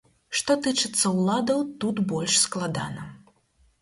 Што 0.37 0.55
тычыцца 0.67 1.11
ўладаў, 1.19 1.61
тут 1.83 2.03
больш 2.13 2.41
складана. 2.47 3.03